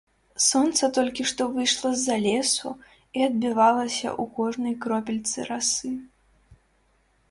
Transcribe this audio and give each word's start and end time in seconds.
Сонца 0.43 0.87
толькі 0.97 1.25
што 1.31 1.47
выйшла 1.57 1.91
з-за 1.97 2.17
лесу 2.25 2.73
і 3.17 3.19
адбівалася 3.29 4.09
ў 4.09 4.23
кожнай 4.41 4.73
кропельцы 4.85 5.51
расы. 5.53 5.97